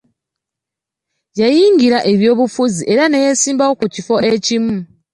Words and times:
Yayingira 1.39 1.97
eby'obufuzi 2.11 2.81
era 2.93 3.03
neyesimbawo 3.07 3.73
ku 3.79 3.85
kifo 3.93 4.15
ekimu. 4.33 4.75